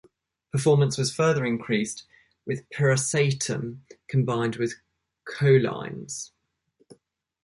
Performance 0.51 0.97
was 0.97 1.13
further 1.13 1.45
increased 1.45 2.05
with 2.43 2.67
piracetam 2.71 3.81
combined 4.07 4.55
with 4.55 4.73
cholines. 5.27 6.31